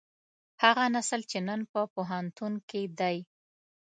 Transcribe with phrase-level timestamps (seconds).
[0.63, 3.17] هغه نسل چې نن په پوهنتون کې دی.